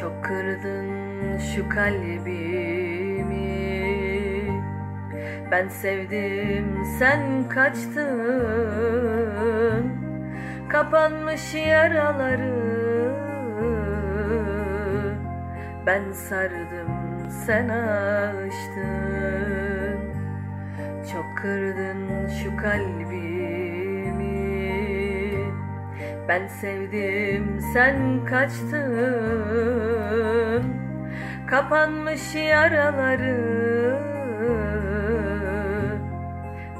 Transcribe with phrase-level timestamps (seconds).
[0.00, 3.32] Çok kırdın şu kalbimi.
[5.50, 8.32] Ben sevdim sen kaçtın.
[10.68, 12.62] Kapanmış yaraları.
[15.86, 18.92] Ben sardım sen açtın.
[21.12, 23.31] Çok kırdın şu kalbimi
[26.28, 29.62] Ben sevdim sen kaçtın.
[31.50, 33.62] Kapanmış yaraları.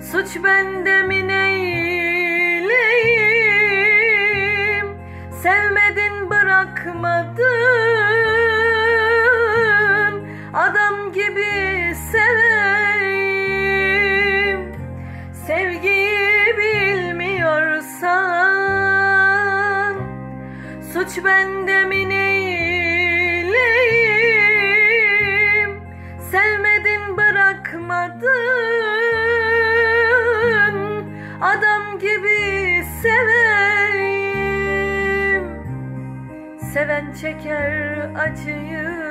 [0.01, 2.73] Suç bende mi neyleyim?
[5.43, 7.82] Sevmedin bırakmadın
[11.03, 13.43] Adam gibi seveyim.
[15.47, 17.57] Sevgiyi bilmiyorsan
[20.93, 23.43] Suç bende mi neyleyim
[26.31, 28.23] Sevmedin bırakmadın.
[31.41, 34.23] Adam gibi seveyim.
[36.73, 39.03] Seven çeker acıyı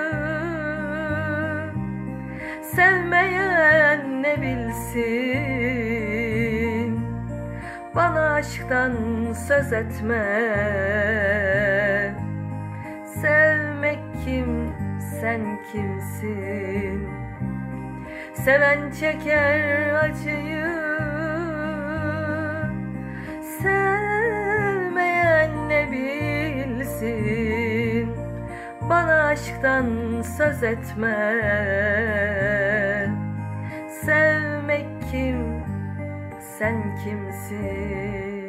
[2.75, 5.81] Sevmeyen ne bilsin?
[7.95, 8.93] Bana aşktan
[9.47, 10.23] söz etme.
[13.21, 14.73] Sevmek kim,
[15.21, 15.41] sen
[15.71, 17.09] kimsin?
[18.33, 20.67] Seven çeker acıyı.
[23.61, 24.89] Sevmeyen
[25.69, 27.31] ne bilsin?
[28.89, 32.60] Bana aşktan söz etme
[34.05, 35.63] Sevmek kim,
[36.57, 38.40] sen kimsin?